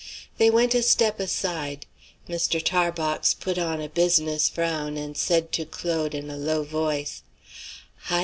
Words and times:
They 0.39 0.49
went 0.49 0.73
a 0.73 0.81
step 0.81 1.19
aside. 1.19 1.85
Mr. 2.27 2.59
Tarbox 2.59 3.35
put 3.35 3.59
on 3.59 3.79
a 3.79 3.87
business 3.87 4.49
frown, 4.49 4.97
and 4.97 5.15
said 5.15 5.51
to 5.51 5.63
Claude 5.65 6.15
in 6.15 6.31
a 6.31 6.37
low 6.37 6.63
voice, 6.63 7.21
"Hi! 8.05 8.19